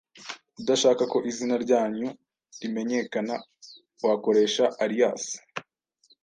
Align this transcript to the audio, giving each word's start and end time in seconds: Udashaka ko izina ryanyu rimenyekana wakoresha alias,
Udashaka 0.61 1.03
ko 1.11 1.17
izina 1.29 1.55
ryanyu 1.63 2.07
rimenyekana 2.61 3.35
wakoresha 4.05 4.63
alias, 4.83 5.23